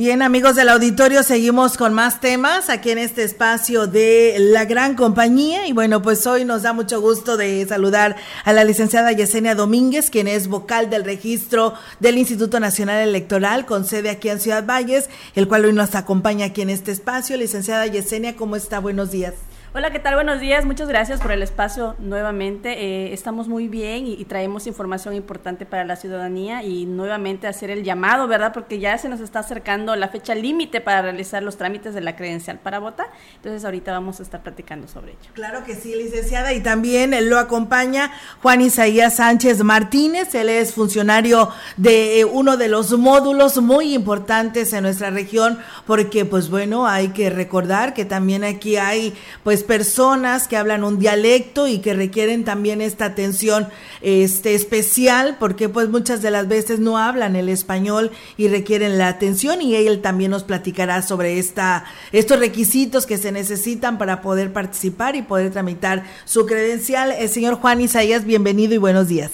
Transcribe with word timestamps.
Bien, 0.00 0.22
amigos 0.22 0.56
del 0.56 0.70
auditorio, 0.70 1.22
seguimos 1.22 1.76
con 1.76 1.92
más 1.92 2.22
temas 2.22 2.70
aquí 2.70 2.88
en 2.88 2.96
este 2.96 3.22
espacio 3.22 3.86
de 3.86 4.34
la 4.38 4.64
gran 4.64 4.96
compañía. 4.96 5.66
Y 5.66 5.72
bueno, 5.74 6.00
pues 6.00 6.26
hoy 6.26 6.46
nos 6.46 6.62
da 6.62 6.72
mucho 6.72 7.02
gusto 7.02 7.36
de 7.36 7.66
saludar 7.68 8.16
a 8.46 8.54
la 8.54 8.64
licenciada 8.64 9.12
Yesenia 9.12 9.54
Domínguez, 9.54 10.08
quien 10.08 10.26
es 10.26 10.48
vocal 10.48 10.88
del 10.88 11.04
registro 11.04 11.74
del 11.98 12.16
Instituto 12.16 12.60
Nacional 12.60 13.06
Electoral, 13.06 13.66
con 13.66 13.84
sede 13.84 14.08
aquí 14.08 14.30
en 14.30 14.40
Ciudad 14.40 14.64
Valles, 14.64 15.10
el 15.34 15.46
cual 15.46 15.66
hoy 15.66 15.74
nos 15.74 15.94
acompaña 15.94 16.46
aquí 16.46 16.62
en 16.62 16.70
este 16.70 16.92
espacio. 16.92 17.36
Licenciada 17.36 17.86
Yesenia, 17.86 18.36
¿cómo 18.36 18.56
está? 18.56 18.78
Buenos 18.78 19.10
días. 19.10 19.34
Hola, 19.72 19.92
¿qué 19.92 20.00
tal? 20.00 20.16
Buenos 20.16 20.40
días. 20.40 20.64
Muchas 20.64 20.88
gracias 20.88 21.20
por 21.20 21.30
el 21.30 21.44
espacio 21.44 21.94
nuevamente. 22.00 22.72
Eh, 22.72 23.12
estamos 23.12 23.46
muy 23.46 23.68
bien 23.68 24.04
y, 24.04 24.24
traemos 24.24 24.66
información 24.66 25.14
importante 25.14 25.64
para 25.64 25.84
la 25.84 25.94
ciudadanía 25.94 26.64
y 26.64 26.86
nuevamente 26.86 27.46
hacer 27.46 27.70
el 27.70 27.84
llamado, 27.84 28.26
¿verdad? 28.26 28.52
Porque 28.52 28.80
ya 28.80 28.98
se 28.98 29.08
nos 29.08 29.20
está 29.20 29.38
acercando 29.38 29.94
la 29.94 30.08
fecha 30.08 30.34
límite 30.34 30.80
para 30.80 31.02
realizar 31.02 31.44
los 31.44 31.56
trámites 31.56 31.94
de 31.94 32.00
la 32.00 32.16
credencial 32.16 32.58
para 32.58 32.80
votar. 32.80 33.06
Entonces 33.36 33.64
ahorita 33.64 33.92
vamos 33.92 34.18
a 34.18 34.24
estar 34.24 34.42
platicando 34.42 34.88
sobre 34.88 35.12
ello. 35.12 35.30
Claro 35.34 35.62
que 35.62 35.76
sí, 35.76 35.94
licenciada. 35.94 36.52
Y 36.52 36.62
también 36.62 37.14
lo 37.30 37.38
acompaña 37.38 38.10
Juan 38.42 38.62
Isaías 38.62 39.16
Sánchez 39.16 39.62
Martínez. 39.62 40.34
Él 40.34 40.48
es 40.48 40.74
funcionario 40.74 41.48
de 41.76 42.18
eh, 42.18 42.24
uno 42.24 42.56
de 42.56 42.66
los 42.66 42.98
módulos 42.98 43.62
muy 43.62 43.94
importantes 43.94 44.72
en 44.72 44.82
nuestra 44.82 45.10
región 45.10 45.60
porque, 45.86 46.24
pues 46.24 46.50
bueno, 46.50 46.88
hay 46.88 47.10
que 47.10 47.30
recordar 47.30 47.94
que 47.94 48.04
también 48.04 48.42
aquí 48.42 48.76
hay, 48.76 49.14
pues, 49.44 49.59
personas 49.64 50.48
que 50.48 50.56
hablan 50.56 50.84
un 50.84 50.98
dialecto 50.98 51.66
y 51.68 51.78
que 51.78 51.94
requieren 51.94 52.44
también 52.44 52.80
esta 52.80 53.06
atención 53.06 53.68
este 54.00 54.54
especial 54.54 55.36
porque 55.38 55.68
pues 55.68 55.88
muchas 55.88 56.22
de 56.22 56.30
las 56.30 56.48
veces 56.48 56.80
no 56.80 56.98
hablan 56.98 57.36
el 57.36 57.48
español 57.48 58.10
y 58.36 58.48
requieren 58.48 58.98
la 58.98 59.08
atención 59.08 59.62
y 59.62 59.74
él 59.74 60.00
también 60.00 60.30
nos 60.30 60.44
platicará 60.44 61.02
sobre 61.02 61.38
esta 61.38 61.84
estos 62.12 62.38
requisitos 62.38 63.06
que 63.06 63.18
se 63.18 63.32
necesitan 63.32 63.98
para 63.98 64.22
poder 64.22 64.52
participar 64.52 65.16
y 65.16 65.22
poder 65.22 65.50
tramitar 65.50 66.04
su 66.24 66.46
credencial. 66.46 67.12
El 67.12 67.28
señor 67.28 67.54
Juan 67.54 67.80
Isaías, 67.80 68.24
bienvenido 68.24 68.74
y 68.74 68.78
buenos 68.78 69.08
días. 69.08 69.30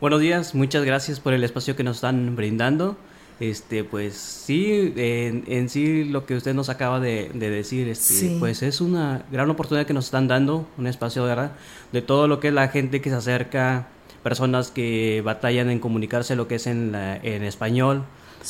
Buenos 0.00 0.20
días, 0.20 0.54
muchas 0.54 0.84
gracias 0.84 1.20
por 1.20 1.32
el 1.32 1.44
espacio 1.44 1.76
que 1.76 1.84
nos 1.84 1.96
están 1.96 2.34
brindando. 2.36 2.96
Este, 3.40 3.84
pues 3.84 4.16
sí, 4.16 4.92
en, 4.96 5.68
sí 5.70 6.04
lo 6.04 6.26
que 6.26 6.36
usted 6.36 6.52
nos 6.52 6.68
acaba 6.68 7.00
de, 7.00 7.30
decir, 7.32 7.88
este, 7.88 8.36
pues 8.38 8.62
es 8.62 8.82
una 8.82 9.24
gran 9.32 9.48
oportunidad 9.48 9.86
que 9.86 9.94
nos 9.94 10.04
están 10.04 10.28
dando, 10.28 10.68
un 10.76 10.86
espacio 10.86 11.24
¿verdad? 11.24 11.52
de 11.90 12.02
todo 12.02 12.28
lo 12.28 12.38
que 12.38 12.48
es 12.48 12.54
la 12.54 12.68
gente 12.68 13.00
que 13.00 13.08
se 13.08 13.16
acerca, 13.16 13.88
personas 14.22 14.70
que 14.70 15.22
batallan 15.24 15.70
en 15.70 15.78
comunicarse 15.78 16.36
lo 16.36 16.48
que 16.48 16.56
es 16.56 16.66
en, 16.66 16.94
en 16.94 17.42
español. 17.42 18.04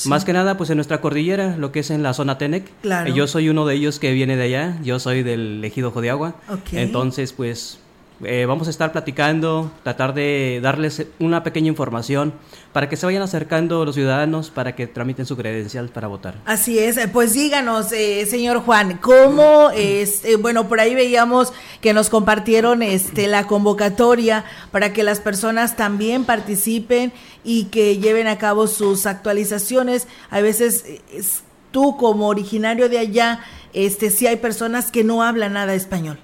Más 0.06 0.24
que 0.24 0.32
nada, 0.32 0.56
pues 0.56 0.70
en 0.70 0.76
nuestra 0.76 1.00
cordillera, 1.00 1.56
lo 1.56 1.70
que 1.70 1.80
es 1.80 1.90
en 1.90 2.02
la 2.02 2.12
zona 2.12 2.36
Tenec. 2.36 2.68
Claro. 2.82 3.14
Yo 3.14 3.28
soy 3.28 3.48
uno 3.48 3.66
de 3.66 3.76
ellos 3.76 4.00
que 4.00 4.12
viene 4.12 4.36
de 4.36 4.44
allá, 4.44 4.78
yo 4.82 4.98
soy 4.98 5.22
del 5.22 5.64
ejido 5.64 5.92
Jodiagua. 5.92 6.34
Okay. 6.48 6.80
Entonces, 6.80 7.32
pues 7.32 7.78
eh, 8.22 8.44
vamos 8.46 8.66
a 8.66 8.70
estar 8.70 8.92
platicando, 8.92 9.72
tratar 9.82 10.12
de 10.12 10.60
darles 10.62 11.06
una 11.18 11.42
pequeña 11.42 11.68
información 11.68 12.34
para 12.72 12.88
que 12.88 12.96
se 12.96 13.06
vayan 13.06 13.22
acercando 13.22 13.84
los 13.84 13.94
ciudadanos 13.94 14.50
para 14.50 14.74
que 14.76 14.86
tramiten 14.86 15.24
su 15.26 15.36
credencial 15.36 15.88
para 15.88 16.06
votar. 16.08 16.34
Así 16.44 16.78
es, 16.78 16.96
eh, 16.98 17.08
pues 17.08 17.32
díganos, 17.32 17.92
eh, 17.92 18.26
señor 18.26 18.60
Juan, 18.60 18.98
¿cómo 18.98 19.70
es? 19.70 20.22
bueno, 20.40 20.68
por 20.68 20.80
ahí 20.80 20.94
veíamos 20.94 21.52
que 21.80 21.94
nos 21.94 22.10
compartieron 22.10 22.82
este, 22.82 23.26
la 23.26 23.46
convocatoria 23.46 24.44
para 24.70 24.92
que 24.92 25.02
las 25.02 25.20
personas 25.20 25.76
también 25.76 26.24
participen 26.24 27.12
y 27.42 27.64
que 27.64 27.98
lleven 27.98 28.26
a 28.26 28.38
cabo 28.38 28.66
sus 28.66 29.06
actualizaciones. 29.06 30.08
A 30.30 30.40
veces 30.40 30.84
tú 31.70 31.96
como 31.96 32.28
originario 32.28 32.88
de 32.88 32.98
allá, 32.98 33.40
este, 33.72 34.10
sí 34.10 34.26
hay 34.26 34.36
personas 34.36 34.90
que 34.90 35.04
no 35.04 35.22
hablan 35.22 35.54
nada 35.54 35.74
español. 35.74 36.18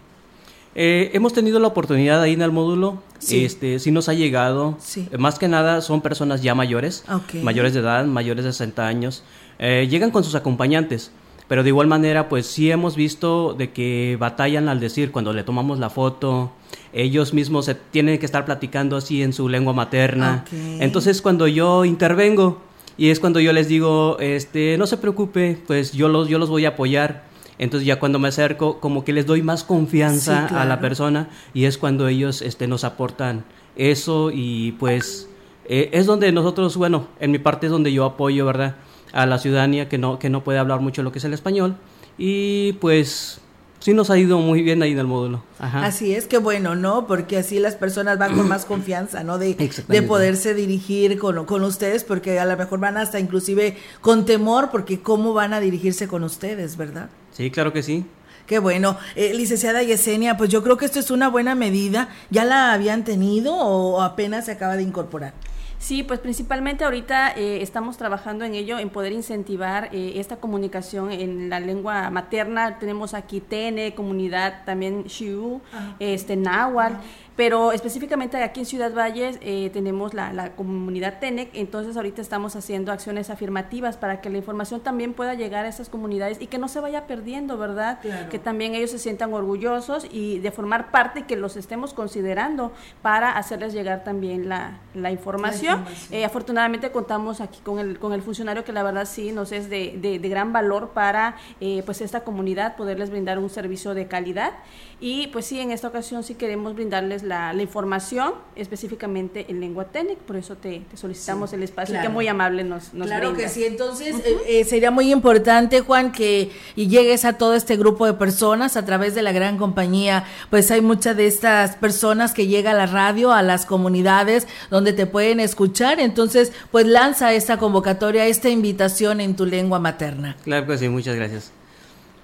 Eh, 0.78 1.10
hemos 1.14 1.32
tenido 1.32 1.58
la 1.58 1.68
oportunidad 1.68 2.20
ahí 2.20 2.34
en 2.34 2.42
el 2.42 2.52
módulo, 2.52 3.02
sí. 3.18 3.46
este, 3.46 3.78
sí 3.78 3.90
nos 3.90 4.10
ha 4.10 4.12
llegado, 4.12 4.76
eh, 4.94 5.16
más 5.16 5.38
que 5.38 5.48
nada 5.48 5.80
son 5.80 6.02
personas 6.02 6.42
ya 6.42 6.54
mayores, 6.54 7.02
mayores 7.42 7.72
de 7.72 7.80
edad, 7.80 8.04
mayores 8.04 8.44
de 8.44 8.52
60 8.52 8.86
años, 8.86 9.22
eh, 9.58 9.88
llegan 9.90 10.10
con 10.10 10.22
sus 10.22 10.34
acompañantes, 10.34 11.12
pero 11.48 11.62
de 11.62 11.70
igual 11.70 11.86
manera 11.86 12.28
pues 12.28 12.46
sí 12.46 12.70
hemos 12.70 12.94
visto 12.94 13.54
de 13.54 13.72
que 13.72 14.18
batallan 14.20 14.68
al 14.68 14.78
decir 14.78 15.12
cuando 15.12 15.32
le 15.32 15.44
tomamos 15.44 15.78
la 15.78 15.88
foto, 15.88 16.52
ellos 16.92 17.32
mismos 17.32 17.64
se 17.64 17.74
tienen 17.74 18.18
que 18.18 18.26
estar 18.26 18.44
platicando 18.44 18.98
así 18.98 19.22
en 19.22 19.32
su 19.32 19.48
lengua 19.48 19.72
materna, 19.72 20.44
entonces 20.52 21.22
cuando 21.22 21.48
yo 21.48 21.86
intervengo 21.86 22.60
y 22.98 23.08
es 23.08 23.18
cuando 23.18 23.40
yo 23.40 23.54
les 23.54 23.68
digo, 23.68 24.18
este, 24.20 24.76
no 24.76 24.86
se 24.86 24.98
preocupe, 24.98 25.56
pues 25.66 25.92
yo 25.92 26.08
los, 26.08 26.28
yo 26.28 26.38
los 26.38 26.50
voy 26.50 26.66
a 26.66 26.70
apoyar, 26.70 27.24
entonces 27.58 27.86
ya 27.86 27.98
cuando 27.98 28.18
me 28.18 28.28
acerco, 28.28 28.80
como 28.80 29.04
que 29.04 29.12
les 29.12 29.26
doy 29.26 29.42
más 29.42 29.64
confianza 29.64 30.46
a 30.46 30.64
la 30.64 30.80
persona 30.80 31.28
y 31.54 31.64
es 31.64 31.78
cuando 31.78 32.08
ellos 32.08 32.42
este, 32.42 32.66
nos 32.66 32.84
aportan 32.84 33.44
eso 33.76 34.30
y 34.32 34.72
pues 34.72 35.28
eh, 35.66 35.90
es 35.92 36.06
donde 36.06 36.30
nosotros, 36.32 36.76
bueno, 36.76 37.08
en 37.20 37.30
mi 37.30 37.38
parte 37.38 37.66
es 37.66 37.72
donde 37.72 37.92
yo 37.92 38.04
apoyo, 38.04 38.46
¿verdad? 38.46 38.76
A 39.12 39.26
la 39.26 39.38
ciudadanía 39.38 39.88
que 39.88 39.98
no, 39.98 40.18
que 40.18 40.30
no 40.30 40.44
puede 40.44 40.58
hablar 40.58 40.80
mucho 40.80 41.02
lo 41.02 41.12
que 41.12 41.18
es 41.18 41.24
el 41.24 41.32
español 41.32 41.76
y 42.18 42.74
pues 42.74 43.40
sí 43.86 43.94
nos 43.94 44.10
ha 44.10 44.18
ido 44.18 44.40
muy 44.40 44.62
bien 44.62 44.82
ahí 44.82 44.90
en 44.90 44.98
el 44.98 45.06
módulo. 45.06 45.44
Así 45.60 46.12
es, 46.12 46.26
que 46.26 46.38
bueno, 46.38 46.74
¿no? 46.74 47.06
Porque 47.06 47.38
así 47.38 47.60
las 47.60 47.76
personas 47.76 48.18
van 48.18 48.36
con 48.36 48.48
más 48.48 48.64
confianza, 48.66 49.22
¿no? 49.22 49.38
De, 49.38 49.54
de 49.86 50.02
poderse 50.02 50.54
dirigir 50.54 51.16
con, 51.20 51.46
con 51.46 51.62
ustedes, 51.62 52.02
porque 52.02 52.40
a 52.40 52.46
lo 52.46 52.56
mejor 52.56 52.80
van 52.80 52.96
hasta 52.96 53.20
inclusive 53.20 53.76
con 54.00 54.26
temor, 54.26 54.70
porque 54.72 54.98
cómo 55.02 55.34
van 55.34 55.54
a 55.54 55.60
dirigirse 55.60 56.08
con 56.08 56.24
ustedes, 56.24 56.76
¿verdad? 56.76 57.10
Sí, 57.30 57.52
claro 57.52 57.72
que 57.72 57.84
sí. 57.84 58.04
Qué 58.48 58.58
bueno. 58.58 58.98
Eh, 59.14 59.32
licenciada 59.34 59.84
Yesenia, 59.84 60.36
pues 60.36 60.50
yo 60.50 60.64
creo 60.64 60.76
que 60.76 60.86
esto 60.86 60.98
es 60.98 61.12
una 61.12 61.28
buena 61.28 61.54
medida. 61.54 62.08
¿Ya 62.28 62.44
la 62.44 62.72
habían 62.72 63.04
tenido 63.04 63.54
o 63.54 64.02
apenas 64.02 64.46
se 64.46 64.50
acaba 64.50 64.76
de 64.76 64.82
incorporar? 64.82 65.32
Sí, 65.78 66.02
pues 66.02 66.20
principalmente 66.20 66.84
ahorita 66.84 67.32
eh, 67.32 67.62
estamos 67.62 67.96
trabajando 67.96 68.44
en 68.44 68.54
ello, 68.54 68.78
en 68.78 68.90
poder 68.90 69.12
incentivar 69.12 69.90
eh, 69.92 70.14
esta 70.16 70.36
comunicación 70.36 71.12
en 71.12 71.50
la 71.50 71.60
lengua 71.60 72.10
materna. 72.10 72.78
Tenemos 72.78 73.14
aquí 73.14 73.40
TN, 73.40 73.94
comunidad, 73.94 74.64
también 74.64 75.04
Xiu, 75.08 75.60
este, 75.98 76.36
Náhuatl 76.36 76.96
pero 77.36 77.72
específicamente 77.72 78.42
aquí 78.42 78.60
en 78.60 78.66
Ciudad 78.66 78.92
Valles 78.94 79.38
eh, 79.42 79.70
tenemos 79.72 80.14
la, 80.14 80.52
comunidad 80.56 81.18
TENEC, 81.20 81.50
entonces 81.52 81.96
ahorita 81.96 82.22
estamos 82.22 82.56
haciendo 82.56 82.92
acciones 82.92 83.30
afirmativas 83.30 83.96
para 83.96 84.20
que 84.20 84.30
la 84.30 84.38
información 84.38 84.80
también 84.80 85.12
pueda 85.12 85.34
llegar 85.34 85.66
a 85.66 85.68
esas 85.68 85.88
comunidades 85.88 86.40
y 86.40 86.46
que 86.46 86.58
no 86.58 86.68
se 86.68 86.80
vaya 86.80 87.06
perdiendo, 87.06 87.58
¿verdad? 87.58 87.98
Que 88.30 88.38
también 88.38 88.74
ellos 88.74 88.90
se 88.90 88.98
sientan 88.98 89.32
orgullosos 89.34 90.06
y 90.10 90.38
de 90.38 90.50
formar 90.50 90.90
parte 90.90 91.22
que 91.22 91.36
los 91.36 91.56
estemos 91.56 91.92
considerando 91.92 92.72
para 93.02 93.32
hacerles 93.32 93.74
llegar 93.74 94.02
también 94.04 94.48
la, 94.48 95.10
información. 95.10 95.84
Eh, 96.10 96.24
afortunadamente 96.24 96.90
contamos 96.90 97.40
aquí 97.40 97.60
con 97.62 97.78
el, 97.78 97.98
con 97.98 98.12
el 98.12 98.22
funcionario 98.22 98.64
que 98.64 98.72
la 98.72 98.82
verdad 98.82 99.04
sí 99.04 99.32
nos 99.32 99.52
es 99.52 99.68
de, 99.68 99.98
de, 100.00 100.28
gran 100.28 100.52
valor 100.52 100.90
para 100.90 101.36
eh, 101.60 101.82
pues 101.84 102.00
esta 102.00 102.24
comunidad, 102.24 102.76
poderles 102.76 103.10
brindar 103.10 103.38
un 103.38 103.50
servicio 103.50 103.94
de 103.94 104.08
calidad 104.08 104.54
y 104.98 105.26
pues 105.28 105.44
sí, 105.46 105.60
en 105.60 105.72
esta 105.72 105.88
ocasión 105.88 106.22
sí 106.24 106.34
queremos 106.34 106.74
brindarles 106.74 107.22
la, 107.26 107.54
información 107.60 108.34
específicamente 108.54 109.46
en 109.48 109.60
lengua 109.60 109.86
técnica, 109.86 110.20
por 110.26 110.36
eso 110.36 110.56
te, 110.56 110.82
solicitamos 110.94 111.52
el 111.52 111.62
espacio 111.62 112.00
que 112.00 112.08
muy 112.08 112.28
amable 112.28 112.64
nos, 112.64 112.94
nos 112.94 113.06
Claro 113.08 113.34
que 113.34 113.48
sí, 113.48 113.64
entonces 113.64 114.16
eh, 114.24 114.36
eh, 114.46 114.64
sería 114.64 114.90
muy 114.90 115.12
importante, 115.12 115.80
Juan, 115.80 116.12
que 116.12 116.50
y 116.76 116.88
llegues 116.88 117.24
a 117.24 117.34
todo 117.34 117.54
este 117.54 117.76
grupo 117.76 118.06
de 118.06 118.14
personas 118.14 118.76
a 118.76 118.84
través 118.84 119.14
de 119.14 119.22
la 119.22 119.32
gran 119.32 119.58
compañía, 119.58 120.24
pues 120.50 120.70
hay 120.70 120.80
muchas 120.80 121.16
de 121.16 121.26
estas 121.26 121.76
personas 121.76 122.32
que 122.32 122.46
llega 122.46 122.70
a 122.70 122.74
la 122.74 122.86
radio, 122.86 123.32
a 123.32 123.42
las 123.42 123.66
comunidades 123.66 124.46
donde 124.70 124.92
te 124.92 125.06
pueden 125.06 125.40
escuchar, 125.40 126.00
entonces 126.00 126.52
pues 126.70 126.86
lanza 126.86 127.32
esta 127.32 127.58
convocatoria, 127.58 128.26
esta 128.26 128.48
invitación 128.48 129.20
en 129.20 129.36
tu 129.36 129.44
lengua 129.46 129.78
materna. 129.78 130.36
Claro 130.44 130.66
que 130.66 130.78
sí, 130.78 130.88
muchas 130.88 131.16
gracias. 131.16 131.52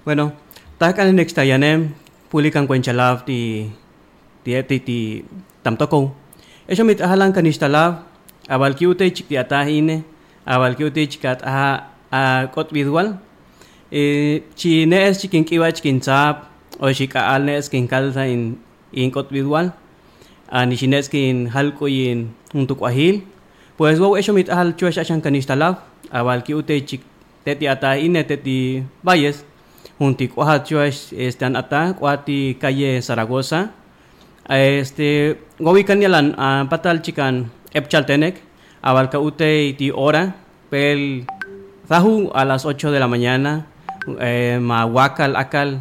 Bueno, 0.05 0.33
takan 0.77 1.15
nextayanem 1.15 1.93
pulikan 2.29 2.67
kwenchalav 2.67 3.23
ti 3.25 3.71
ti 4.43 4.51
ti 4.69 4.75
e 4.75 4.79
ti 4.87 4.99
tamto 5.63 5.85
ko 5.87 5.99
eso 6.67 6.83
mit 6.83 6.99
halan 6.99 7.31
kan 7.35 7.45
instalar 7.45 8.03
aval 8.47 8.73
ine 9.79 9.97
aval 10.45 10.73
ki 10.77 10.83
ute 10.89 11.01
chik 11.11 11.23
ata 11.25 11.47
a 11.47 11.59
a 12.11 12.21
kot 12.53 12.67
virtual 12.75 13.07
e 13.91 14.03
chi 14.59 14.85
ne 14.85 14.97
es 15.07 15.15
chikin 15.21 15.43
ki 15.49 15.57
vach 15.63 15.79
kin 15.81 15.97
sap 16.01 16.35
o 16.79 16.91
chi 16.97 17.05
ka 17.07 17.21
al 17.33 17.49
in 18.33 18.43
in 18.91 19.09
kot 19.15 19.27
virtual 19.31 19.71
ani 20.51 20.75
chi 20.79 20.87
ne 20.87 20.99
kin 21.13 21.47
hal 21.53 21.67
ko 21.77 21.85
in 21.87 22.19
un 22.53 22.65
tu 22.67 22.75
kwahil 22.75 23.15
pues 23.77 23.97
wow 24.01 24.13
eso 24.19 24.31
mit 24.33 24.47
hal 24.57 24.69
chu 24.77 24.85
achan 24.87 25.19
kan 25.23 25.35
instalar 25.35 25.73
aval 26.11 26.39
ki 26.45 26.53
ute 26.59 26.75
ine 28.05 28.21
te 28.29 28.35
ti 28.45 28.83
bayes. 29.03 29.37
Junti 29.99 30.27
kwa 30.27 30.59
chu 30.59 30.81
es 30.81 31.13
estan 31.13 31.55
ata 31.55 31.93
kwa 31.93 32.17
ti 32.17 32.57
calle 32.59 33.01
zaragoza 33.01 33.69
este 34.49 35.39
gobi 35.59 35.83
kanyalan 35.83 36.35
uh, 36.35 36.63
patal 36.67 36.99
chikan 36.99 37.47
epchaltenek 37.71 38.41
abalca 38.83 39.19
ute 39.19 39.75
ti 39.77 39.91
pel 40.69 41.23
zahu 41.87 42.31
a 42.33 42.43
las 42.45 42.65
8 42.65 42.91
de 42.91 42.99
la 42.99 43.07
mañana 43.07 43.67
eh, 44.19 44.59
ma 44.59 44.85
wakal 44.85 45.35
akal 45.35 45.79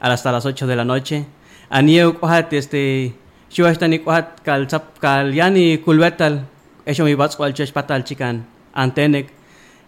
hasta 0.00 0.32
las 0.32 0.44
8 0.44 0.66
de 0.66 0.76
la 0.76 0.84
noche 0.84 1.24
anieu 1.70 2.12
cuajat 2.18 2.52
este 2.52 3.14
shuashtani 3.48 4.04
cuajat 4.04 4.42
kal 4.44 4.66
chap 4.66 4.98
kal 4.98 5.32
yani 5.32 5.78
kulvetal 5.84 6.44
eso 6.84 7.04
mi 7.04 7.14
bats 7.14 7.36
patal 7.72 8.04
chikan 8.04 8.44
antenek 8.74 9.30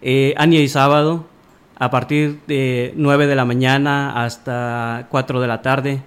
eh, 0.00 0.34
y 0.36 0.68
sábado 0.68 1.24
a 1.78 1.90
partir 1.90 2.40
de 2.46 2.92
9 2.96 3.26
de 3.26 3.34
la 3.34 3.44
mañana 3.44 4.22
hasta 4.24 5.06
4 5.10 5.40
de 5.40 5.48
la 5.48 5.62
tarde. 5.62 6.02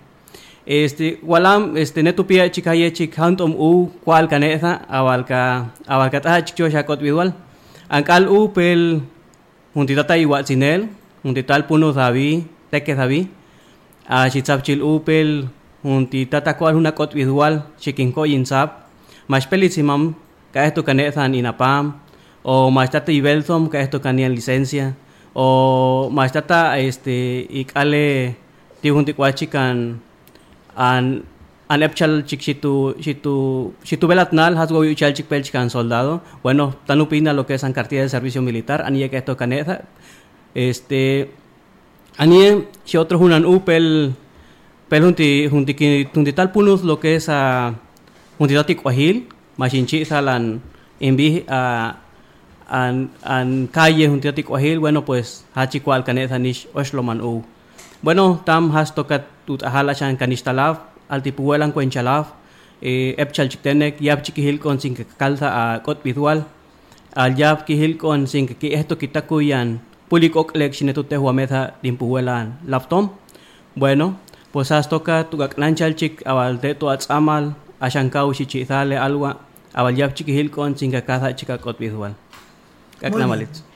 Este, 0.68 1.18
walam, 1.24 1.78
este, 1.78 2.04
netupia 2.04 2.50
chikaye 2.50 2.92
chik 2.92 3.16
hantom 3.16 3.56
u 3.56 3.90
cual 4.04 4.28
caneza, 4.28 4.82
abalka, 4.90 5.72
abalka 5.88 6.20
ta 6.20 6.42
chikcho 6.42 6.70
shakot 6.70 7.00
visual. 7.00 7.32
Ankal 7.90 8.28
u 8.28 8.50
pel, 8.52 9.02
juntitata 9.74 10.18
igual 10.18 10.44
sinel, 10.46 10.90
juntital 11.24 11.64
puno 11.68 11.94
davi, 11.94 12.44
teke 12.70 12.96
davi. 13.00 13.30
A 14.10 14.30
chitzapchil 14.30 14.84
u 14.84 15.00
pel, 15.00 15.48
juntitata 15.84 16.54
cual 16.60 16.76
una 16.76 16.92
cot 16.92 17.14
visual, 17.14 17.64
chikinko 17.80 18.28
yinsap. 18.28 18.70
Mas 19.28 19.48
pelicimam, 19.48 20.16
ka 20.52 20.68
esto 20.68 20.84
caneza 20.84 21.24
inapam, 21.28 21.94
o 22.44 22.70
mas 22.72 22.90
tata 22.90 23.12
ibelthom, 23.12 23.70
ka 23.70 23.80
esto 23.80 24.00
canian 24.00 24.36
licencia 24.36 24.96
o 25.40 26.10
maestata 26.10 26.80
este 26.80 27.46
ikale 27.50 28.36
tihunti 28.82 29.14
kan 30.78 31.26
an 31.68 31.80
epchal 31.84 32.24
chik 32.30 32.40
shitu 32.46 32.96
shitu 33.04 33.36
shitu 33.84 34.06
belatnal 34.08 34.56
has 34.56 34.70
go 34.72 34.82
yuchal 34.86 35.12
chik 35.18 35.28
pel 35.28 35.42
chikan 35.44 35.70
soldado. 35.70 36.22
Bueno 36.44 36.76
tanupina 36.88 37.34
lo 37.34 37.46
que 37.46 37.56
es 37.56 37.66
cartilla 37.74 38.04
de 38.04 38.10
servicio 38.10 38.42
militar 38.42 38.86
anie 38.86 39.10
que 39.10 39.18
esto 39.18 39.36
caneza. 39.36 39.82
Este 40.56 41.32
anie 42.18 42.68
si 42.86 42.98
otro 42.98 43.20
hunan 43.20 43.44
upel 43.46 44.14
pel 44.90 45.02
junti 45.04 45.50
junti 45.50 45.74
junti 46.14 46.32
tal 46.34 46.52
punus 46.52 46.84
lo 46.84 47.00
que 47.00 47.16
es 47.16 47.28
a 47.28 47.74
junti 48.40 48.54
dati 48.54 48.76
kwahil 48.76 49.26
machinchi 49.58 50.06
salan 50.06 50.62
envi 51.02 51.44
a 51.50 51.98
an, 52.70 53.10
an 53.24 53.68
calle 53.68 54.08
juntiati 54.08 54.44
kwahil 54.44 54.80
bueno 54.80 55.04
pues 55.04 55.44
hachi 55.56 55.80
kwal 55.82 56.04
kanet 56.08 56.32
hanish 56.32 56.68
oshloman 56.74 57.20
u. 57.20 57.44
Bueno 58.02 58.40
tam 58.46 58.72
has 58.72 58.94
tokat 58.96 59.24
tut 59.48 59.64
ahala 59.70 59.96
chan 60.00 60.20
kanistalav 60.22 60.76
altipuelan 61.14 61.72
kwenchalav 61.76 62.26
eh, 62.84 63.16
epchal 63.24 63.48
chiktenek 63.52 64.04
yap 64.08 64.20
chikihil 64.26 64.58
kon 64.64 64.78
sin 64.84 64.94
a 65.42 65.64
kot 65.86 66.04
visual 66.06 66.40
al 67.16 67.32
yap 67.42 67.66
kihil 67.68 67.94
kon 68.02 68.28
sin 68.32 68.46
ki 68.48 68.68
esto 68.78 68.94
kitakuyan 69.02 69.80
pulikok 70.10 70.50
lek 70.60 70.72
sinetute 70.78 71.16
huameza 71.16 71.62
dimpuelan 71.84 72.60
laptom 72.72 73.10
bueno 73.80 74.08
pues 74.52 74.70
has 74.70 74.88
tokat 74.92 75.32
tugaklanchal 75.32 75.94
chik 76.00 76.14
awal 76.32 76.54
te 76.62 76.70
tu 76.80 76.86
atzamal 76.94 77.44
ashankau 77.86 78.30
shichizale 78.38 78.96
alwa 79.06 79.32
awal 79.80 79.96
yap 80.00 80.12
chikihil 80.18 80.50
kon 80.56 80.72
sin 80.78 80.92
kaza 80.92 81.30
chika 81.40 81.56
kot 81.66 81.78
visual 81.80 82.14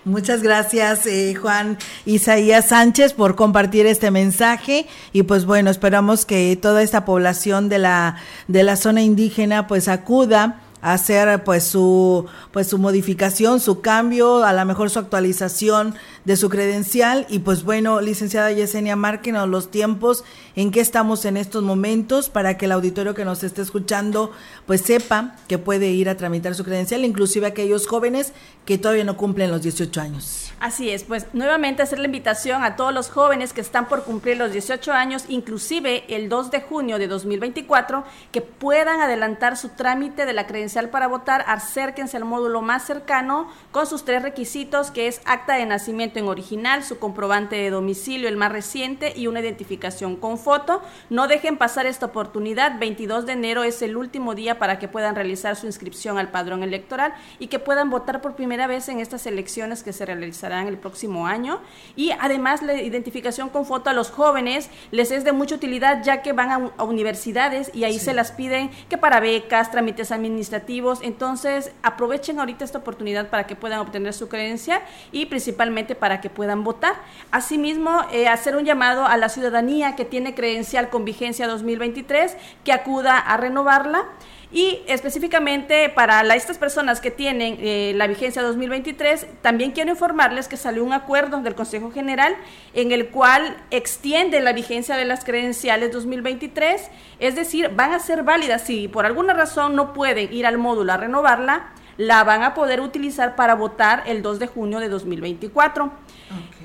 muchas 0.06 0.42
gracias, 0.42 1.06
eh, 1.06 1.36
Juan 1.36 1.78
Isaías 2.06 2.70
Sánchez, 2.70 3.14
por 3.14 3.36
compartir 3.36 3.86
este 3.86 4.12
mensaje. 4.12 4.88
Y 5.14 5.24
pues 5.24 5.46
bueno, 5.46 5.70
esperamos 5.70 6.26
que 6.26 6.58
toda 6.62 6.82
esta 6.82 7.06
población 7.06 7.70
de 7.70 7.80
la, 7.80 8.18
de 8.48 8.64
la 8.64 8.76
zona 8.76 9.02
indígena 9.02 9.68
pues 9.68 9.88
acuda 9.88 10.62
hacer 10.82 11.44
pues 11.44 11.64
su 11.64 12.26
pues 12.52 12.68
su 12.68 12.78
modificación, 12.80 13.60
su 13.60 13.82
cambio, 13.82 14.44
a 14.44 14.52
lo 14.54 14.66
mejor 14.66 14.90
su 14.90 15.00
actualización 15.00 15.96
de 16.26 16.36
su 16.36 16.50
credencial 16.50 17.26
y 17.30 17.40
pues 17.40 17.64
bueno, 17.64 18.02
licenciada 18.02 18.52
Yesenia, 18.52 18.96
márquenos 18.96 19.48
los 19.48 19.72
tiempos 19.72 20.24
en 20.56 20.72
que 20.72 20.80
estamos 20.80 21.26
en 21.26 21.38
estos 21.38 21.64
momentos 21.64 22.30
para 22.30 22.58
que 22.58 22.66
el 22.66 22.72
auditorio 22.72 23.16
que 23.16 23.26
nos 23.26 23.44
esté 23.44 23.62
escuchando 23.62 24.32
pues 24.66 24.82
sepa 24.82 25.36
que 25.48 25.58
puede 25.58 25.88
ir 25.88 26.10
a 26.10 26.18
tramitar 26.18 26.56
su 26.56 26.64
credencial, 26.64 27.06
inclusive 27.06 27.48
aquellos 27.48 27.88
jóvenes 27.88 28.34
que 28.66 28.78
todavía 28.78 29.04
no 29.04 29.18
cumplen 29.18 29.50
los 29.50 29.64
18 29.64 30.02
años. 30.02 30.52
Así 30.60 30.92
es, 30.92 31.04
pues 31.04 31.26
nuevamente 31.34 31.82
hacer 31.82 31.98
la 31.98 32.06
invitación 32.06 32.64
a 32.64 32.76
todos 32.76 32.94
los 32.94 33.10
jóvenes 33.10 33.54
que 33.54 33.62
están 33.62 33.88
por 33.88 34.04
cumplir 34.04 34.38
los 34.38 34.52
18 34.52 34.92
años, 34.92 35.26
inclusive 35.28 36.04
el 36.16 36.30
2 36.30 36.52
de 36.52 36.62
junio 36.62 37.00
de 37.00 37.08
2024, 37.08 38.04
que 38.32 38.42
puedan 38.42 39.02
adelantar 39.02 39.58
su 39.58 39.70
trámite 39.70 40.26
de 40.26 40.34
la 40.34 40.46
credencial 40.46 40.90
para 40.90 41.08
votar, 41.08 41.44
acérquense 41.48 42.18
al 42.18 42.26
módulo 42.26 42.62
más 42.62 42.86
cercano 42.86 43.50
con 43.72 43.88
sus 43.88 44.06
tres 44.06 44.22
requisitos, 44.22 44.92
que 44.92 45.08
es 45.08 45.22
acta 45.26 45.56
de 45.56 45.66
nacimiento 45.66 46.11
en 46.20 46.28
original, 46.28 46.84
su 46.84 47.00
comprobante 47.00 47.56
de 47.56 47.70
domicilio, 47.70 48.28
el 48.28 48.38
más 48.38 48.52
reciente, 48.52 49.14
y 49.16 49.28
una 49.28 49.40
identificación 49.40 50.16
con 50.16 50.38
foto. 50.38 50.82
No 51.10 51.28
dejen 51.28 51.58
pasar 51.58 51.86
esta 51.86 52.08
oportunidad, 52.08 52.80
22 52.80 53.26
de 53.26 53.34
enero 53.34 53.64
es 53.64 53.82
el 53.82 53.98
último 53.98 54.36
día 54.36 54.60
para 54.60 54.80
que 54.80 54.88
puedan 54.88 55.16
realizar 55.16 55.56
su 55.56 55.66
inscripción 55.66 56.18
al 56.18 56.30
padrón 56.30 56.64
electoral 56.64 57.14
y 57.40 57.48
que 57.48 57.60
puedan 57.60 57.90
votar 57.90 58.22
por 58.22 58.36
primera 58.36 58.68
vez 58.68 58.90
en 58.90 59.00
estas 59.00 59.26
elecciones 59.26 59.84
que 59.84 59.94
se 59.94 60.06
realizarán 60.06 60.68
el 60.68 60.78
próximo 60.78 61.28
año. 61.28 61.60
Y 61.96 62.12
además 62.12 62.62
la 62.62 62.74
identificación 62.74 63.50
con 63.50 63.66
foto 63.66 63.90
a 63.90 63.94
los 63.94 64.10
jóvenes 64.10 64.70
les 64.92 65.12
es 65.12 65.24
de 65.24 65.32
mucha 65.32 65.56
utilidad 65.56 66.04
ya 66.04 66.22
que 66.22 66.34
van 66.34 66.72
a, 66.78 66.84
universidades 66.84 67.72
y 67.74 67.84
ahí 67.84 68.00
se 68.00 68.14
las 68.14 68.32
piden 68.32 68.70
que 68.90 68.98
para 68.98 69.20
becas, 69.20 69.72
trámites 69.72 70.12
administrativos. 70.12 71.00
Entonces 71.02 71.72
aprovechen 71.84 72.40
ahorita 72.40 72.66
esta 72.66 72.80
oportunidad 72.80 73.30
para 73.30 73.48
que 73.48 73.56
puedan 73.56 73.80
obtener 73.80 74.14
su 74.14 74.28
credencial 74.28 74.82
y 75.12 75.26
principalmente 75.28 75.96
para 76.02 76.20
que 76.20 76.32
puedan 76.32 76.64
votar. 76.64 76.96
Asimismo, 77.30 78.02
eh, 78.12 78.28
hacer 78.28 78.56
un 78.56 78.66
llamado 78.66 79.06
a 79.06 79.18
la 79.18 79.30
ciudadanía 79.30 79.96
que 79.96 80.04
tiene 80.04 80.34
credencial 80.34 80.90
con 80.90 81.06
vigencia 81.06 81.48
2023 81.48 82.36
que 82.66 82.74
acuda 82.74 83.20
a 83.20 83.38
renovarla. 83.38 84.06
Y 84.52 84.82
específicamente 84.88 85.90
para 85.90 86.22
estas 86.36 86.58
personas 86.58 87.00
que 87.00 87.12
tienen 87.12 87.58
eh, 87.60 87.94
la 87.96 88.08
vigencia 88.08 88.42
2023, 88.42 89.28
también 89.42 89.72
quiero 89.72 89.92
informarles 89.92 90.48
que 90.50 90.58
salió 90.58 90.84
un 90.84 90.92
acuerdo 90.92 91.40
del 91.42 91.56
Consejo 91.56 91.92
General 91.92 92.36
en 92.74 92.92
el 92.92 93.10
cual 93.10 93.56
extiende 93.70 94.42
la 94.42 94.52
vigencia 94.52 94.98
de 94.98 95.06
las 95.06 95.24
credenciales 95.24 95.94
2023, 95.94 96.90
es 97.20 97.36
decir, 97.36 97.70
van 97.76 97.94
a 97.94 98.00
ser 98.00 98.24
válidas 98.24 98.64
si 98.64 98.90
por 98.90 99.06
alguna 99.06 99.34
razón 99.34 99.76
no 99.76 99.94
pueden 99.94 100.34
ir 100.34 100.46
al 100.46 100.58
módulo 100.58 100.92
a 100.92 100.98
renovarla, 100.98 101.72
la 102.02 102.24
van 102.24 102.42
a 102.42 102.56
poder 102.56 102.82
utilizar 102.82 103.36
para 103.36 103.54
votar 103.54 104.02
el 104.08 104.24
2 104.24 104.40
de 104.40 104.48
junio 104.48 104.80
de 104.80 104.90
2024. 104.90 105.92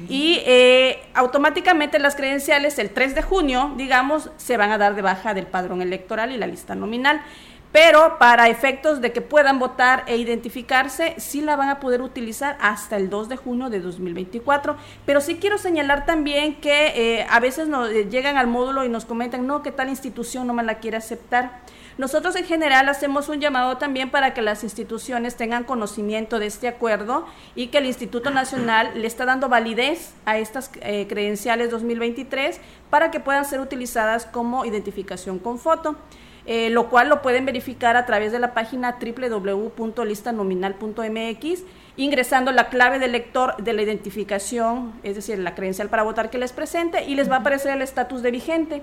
Y 0.09 0.40
eh, 0.47 1.02
automáticamente 1.12 1.99
las 1.99 2.16
credenciales 2.16 2.78
el 2.78 2.90
3 2.90 3.14
de 3.14 3.21
junio, 3.21 3.75
digamos, 3.76 4.31
se 4.38 4.57
van 4.57 4.73
a 4.73 4.78
dar 4.78 4.95
de 4.95 5.02
baja 5.02 5.35
del 5.35 5.47
padrón 5.47 5.83
electoral 5.83 6.33
y 6.33 6.38
la 6.38 6.47
lista 6.47 6.75
nominal 6.75 7.21
pero 7.76 8.16
para 8.19 8.49
efectos 8.49 9.02
de 9.02 9.12
que 9.12 9.21
puedan 9.21 9.59
votar 9.59 10.05
e 10.07 10.16
identificarse, 10.16 11.14
sí 11.19 11.43
la 11.43 11.57
van 11.57 11.69
a 11.69 11.78
poder 11.78 12.00
utilizar 12.00 12.57
hasta 12.59 12.97
el 12.97 13.11
2 13.11 13.28
de 13.28 13.37
junio 13.37 13.69
de 13.69 13.81
2024. 13.81 14.76
Pero 15.05 15.21
sí 15.21 15.37
quiero 15.37 15.59
señalar 15.59 16.07
también 16.07 16.55
que 16.55 17.19
eh, 17.19 17.26
a 17.28 17.38
veces 17.38 17.69
nos 17.69 17.90
eh, 17.90 18.09
llegan 18.09 18.38
al 18.38 18.47
módulo 18.47 18.87
y 18.87 18.88
nos 18.88 19.05
comentan, 19.05 19.47
no, 19.47 19.62
que 19.62 19.73
tal 19.73 19.90
institución 19.90 20.47
no 20.47 20.55
me 20.55 20.62
la 20.62 20.78
quiere 20.78 20.97
aceptar. 20.97 21.61
Nosotros 21.99 22.37
en 22.37 22.45
general 22.45 22.91
hacemos 22.91 23.31
un 23.31 23.41
llamado 23.41 23.79
también 23.79 24.11
para 24.11 24.35
que 24.35 24.43
las 24.43 24.62
instituciones 24.65 25.37
tengan 25.37 25.65
conocimiento 25.65 26.38
de 26.38 26.45
este 26.47 26.69
acuerdo 26.69 27.25
y 27.55 27.69
que 27.69 27.79
el 27.79 27.87
Instituto 27.87 28.31
Nacional 28.31 29.00
le 29.00 29.07
está 29.07 29.25
dando 29.25 29.49
validez 29.49 30.12
a 30.26 30.37
estas 30.37 30.71
eh, 30.83 31.07
credenciales 31.09 31.71
2023 31.71 32.61
para 32.91 33.11
que 33.11 33.19
puedan 33.19 33.47
ser 33.47 33.61
utilizadas 33.61 34.26
como 34.26 34.67
identificación 34.67 35.38
con 35.38 35.59
foto. 35.59 35.97
Eh, 36.49 36.71
lo 36.71 36.88
cual 36.91 37.09
lo 37.09 37.23
pueden 37.23 37.45
verificar 37.45 37.97
a 37.97 38.07
través 38.07 38.31
de 38.31 38.38
la 38.38 38.55
página 38.55 38.99
www.listanominal.mx, 39.00 41.62
ingresando 41.97 42.53
la 42.53 42.69
clave 42.69 42.99
del 42.99 43.12
lector 43.12 43.57
de 43.57 43.73
la 43.73 43.83
identificación, 43.83 44.93
es 45.03 45.15
decir, 45.17 45.38
la 45.38 45.55
credencial 45.55 45.88
para 45.88 46.03
votar 46.03 46.31
que 46.31 46.38
les 46.38 46.53
presente, 46.53 47.05
y 47.05 47.15
les 47.15 47.31
va 47.31 47.37
a 47.37 47.38
aparecer 47.41 47.73
el 47.73 47.83
estatus 47.83 48.23
de 48.23 48.31
vigente. 48.31 48.83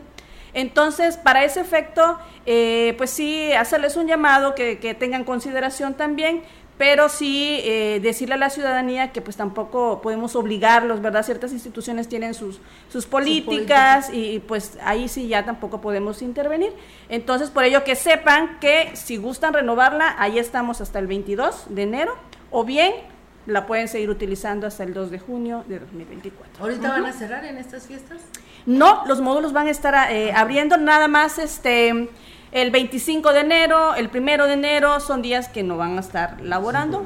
Entonces, 0.56 1.18
para 1.18 1.44
ese 1.44 1.62
efecto, 1.62 2.20
eh, 2.46 2.94
pues 2.98 3.10
sí, 3.10 3.52
hacerles 3.54 3.98
un 3.98 4.08
llamado 4.08 4.54
que, 4.54 4.78
que 4.78 4.94
tengan 4.94 5.24
consideración 5.24 5.96
también 5.96 6.44
pero 6.78 7.08
sí 7.08 7.60
eh, 7.64 8.00
decirle 8.02 8.36
a 8.36 8.38
la 8.38 8.50
ciudadanía 8.50 9.12
que 9.12 9.22
pues 9.22 9.38
tampoco 9.38 10.02
podemos 10.02 10.36
obligarlos, 10.36 11.02
¿verdad? 11.02 11.24
Ciertas 11.24 11.52
instituciones 11.52 12.10
tienen 12.10 12.34
sus, 12.34 12.60
sus 12.92 13.06
políticas 13.06 14.10
y, 14.12 14.40
pues 14.40 14.78
ahí 14.84 15.08
sí 15.08 15.28
ya 15.28 15.46
tampoco 15.46 15.82
podemos 15.82 16.22
intervenir. 16.22 16.74
Entonces, 17.10 17.52
por 17.52 17.64
ello 17.64 17.84
que 17.84 17.96
sepan 17.96 18.58
que 18.60 18.92
si 18.96 19.18
gustan 19.18 19.54
renovarla, 19.54 20.16
ahí 20.18 20.40
estamos 20.40 20.82
hasta 20.82 21.00
el 21.00 21.08
22 21.08 21.68
de 21.70 21.84
enero, 21.84 22.16
o 22.54 22.64
bien 22.64 22.94
la 23.46 23.66
pueden 23.66 23.90
seguir 23.90 24.10
utilizando 24.10 24.68
hasta 24.68 24.84
el 24.84 24.94
2 24.94 25.12
de 25.12 25.20
junio 25.20 25.66
de 25.68 25.80
2024. 25.80 26.64
¿Ahorita 26.64 26.88
van 26.88 27.06
a 27.06 27.12
cerrar 27.12 27.44
en 27.44 27.58
estas 27.58 27.88
fiestas? 27.88 28.22
No, 28.66 29.04
los 29.06 29.20
módulos 29.20 29.52
van 29.52 29.68
a 29.68 29.72
estar 29.72 30.12
eh, 30.12 30.32
abriendo 30.32 30.78
nada 30.78 31.10
más 31.10 31.40
este 31.40 32.08
el 32.54 32.70
25 32.70 33.34
de 33.34 33.40
enero, 33.40 33.96
el 33.96 34.10
1 34.14 34.46
de 34.46 34.54
enero 34.54 35.00
son 35.00 35.22
días 35.24 35.50
que 35.50 35.64
no 35.64 35.76
van 35.76 35.98
a 35.98 36.02
estar 36.02 36.40
laborando. 36.42 37.06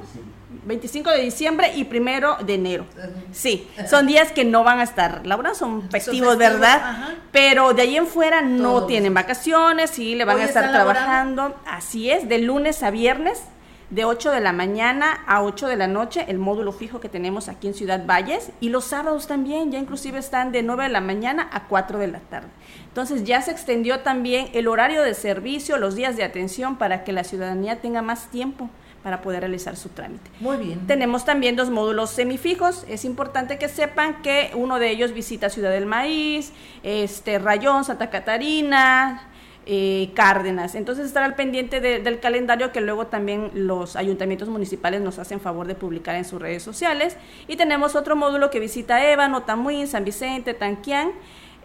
25 0.65 1.11
de 1.11 1.21
diciembre 1.21 1.71
y 1.73 1.87
1 1.89 2.39
de 2.45 2.53
enero. 2.53 2.85
Sí, 3.31 3.65
son 3.89 4.05
días 4.05 4.33
que 4.33 4.43
no 4.43 4.65
van 4.65 4.79
a 4.79 4.83
estar 4.83 5.25
laborando, 5.25 5.57
son 5.57 5.89
festivos, 5.89 6.37
¿verdad? 6.37 7.15
Pero 7.31 7.73
de 7.73 7.83
ahí 7.83 7.95
en 7.95 8.05
fuera 8.05 8.41
no 8.41 8.85
tienen 8.85 9.13
vacaciones, 9.13 9.91
sí, 9.91 10.15
le 10.15 10.25
van 10.25 10.41
a 10.41 10.43
estar 10.43 10.69
trabajando. 10.69 11.55
Así 11.65 12.11
es, 12.11 12.27
de 12.27 12.39
lunes 12.39 12.83
a 12.83 12.91
viernes 12.91 13.41
de 13.89 14.05
8 14.05 14.31
de 14.31 14.41
la 14.41 14.51
mañana 14.51 15.23
a 15.27 15.43
8 15.43 15.67
de 15.67 15.77
la 15.77 15.87
noche, 15.87 16.25
el 16.27 16.39
módulo 16.39 16.71
fijo 16.71 16.99
que 16.99 17.09
tenemos 17.09 17.47
aquí 17.47 17.67
en 17.67 17.73
Ciudad 17.73 18.05
Valles, 18.05 18.51
y 18.59 18.69
los 18.69 18.85
sábados 18.85 19.27
también, 19.27 19.71
ya 19.71 19.79
inclusive 19.79 20.19
están 20.19 20.51
de 20.51 20.63
9 20.63 20.83
de 20.83 20.89
la 20.89 21.01
mañana 21.01 21.49
a 21.51 21.67
4 21.67 21.99
de 21.99 22.07
la 22.07 22.19
tarde. 22.19 22.49
Entonces 22.87 23.23
ya 23.23 23.41
se 23.41 23.51
extendió 23.51 23.99
también 23.99 24.49
el 24.53 24.67
horario 24.67 25.03
de 25.03 25.13
servicio, 25.13 25.77
los 25.77 25.95
días 25.95 26.17
de 26.17 26.23
atención 26.23 26.77
para 26.77 27.03
que 27.03 27.13
la 27.13 27.23
ciudadanía 27.23 27.79
tenga 27.79 28.01
más 28.01 28.29
tiempo 28.29 28.69
para 29.03 29.21
poder 29.21 29.41
realizar 29.41 29.77
su 29.77 29.89
trámite. 29.89 30.29
Muy 30.41 30.57
bien. 30.57 30.85
Tenemos 30.87 31.23
también 31.23 31.55
dos 31.55 31.69
módulos 31.69 32.09
semifijos. 32.09 32.83
Es 32.89 33.05
importante 33.05 33.57
que 33.57 33.69
sepan 33.69 34.21
que 34.21 34.51
uno 34.53 34.79
de 34.79 34.89
ellos 34.89 35.13
visita 35.13 35.49
Ciudad 35.49 35.71
del 35.71 35.85
Maíz, 35.85 36.51
este 36.83 37.39
Rayón, 37.39 37.85
Santa 37.85 38.09
Catarina, 38.09 39.29
eh, 39.69 40.11
Cárdenas. 40.13 40.75
Entonces 40.75 41.05
estar 41.05 41.23
al 41.23 41.35
pendiente 41.35 41.81
del 41.81 42.19
calendario 42.19 42.71
que 42.71 42.79
luego 42.79 43.07
también 43.07 43.51
los 43.53 43.97
ayuntamientos 43.97 44.47
municipales 44.47 45.01
nos 45.01 45.19
hacen 45.19 45.41
favor 45.41 45.67
de 45.67 45.75
publicar 45.75 46.15
en 46.15 46.23
sus 46.23 46.41
redes 46.41 46.63
sociales. 46.63 47.17
Y 47.49 47.57
tenemos 47.57 47.95
otro 47.95 48.15
módulo 48.15 48.49
que 48.49 48.61
visita 48.61 49.11
Ébano, 49.11 49.43
Tamuín, 49.43 49.87
San 49.87 50.05
Vicente, 50.05 50.53
Tanquián. 50.53 51.11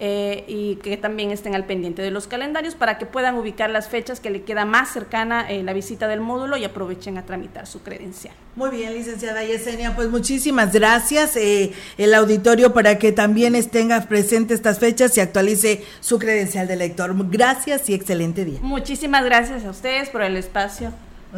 Eh, 0.00 0.44
y 0.48 0.76
que 0.76 0.96
también 0.96 1.30
estén 1.30 1.54
al 1.54 1.64
pendiente 1.64 2.02
de 2.02 2.10
los 2.10 2.26
calendarios 2.26 2.74
para 2.74 2.98
que 2.98 3.06
puedan 3.06 3.36
ubicar 3.36 3.70
las 3.70 3.88
fechas 3.88 4.18
que 4.18 4.30
le 4.30 4.42
queda 4.42 4.64
más 4.64 4.92
cercana 4.92 5.48
en 5.48 5.64
la 5.64 5.72
visita 5.74 6.08
del 6.08 6.20
módulo 6.20 6.56
y 6.56 6.64
aprovechen 6.64 7.18
a 7.18 7.24
tramitar 7.24 7.68
su 7.68 7.82
credencial. 7.82 8.34
Muy 8.56 8.70
bien, 8.70 8.92
licenciada 8.94 9.44
Yesenia, 9.44 9.94
pues 9.94 10.08
muchísimas 10.08 10.72
gracias. 10.72 11.36
Eh, 11.36 11.72
el 11.98 12.14
auditorio 12.14 12.72
para 12.72 12.98
que 12.98 13.12
también 13.12 13.54
tenga 13.70 14.00
presente 14.08 14.54
estas 14.54 14.80
fechas 14.80 15.16
y 15.16 15.20
actualice 15.20 15.84
su 16.00 16.18
credencial 16.18 16.66
de 16.66 16.76
lector. 16.76 17.14
Gracias 17.30 17.88
y 17.88 17.94
excelente 17.94 18.44
día. 18.44 18.58
Muchísimas 18.60 19.24
gracias 19.24 19.64
a 19.64 19.70
ustedes 19.70 20.08
por 20.08 20.22
el 20.22 20.36
espacio. 20.36 20.92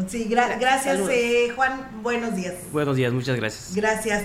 Sí, 0.09 0.27
gracias, 0.29 1.01
eh, 1.11 1.53
Juan. 1.55 1.87
Buenos 2.03 2.35
días. 2.35 2.55
Buenos 2.73 2.97
días, 2.97 3.13
muchas 3.13 3.37
gracias. 3.37 3.75
Gracias. 3.75 4.25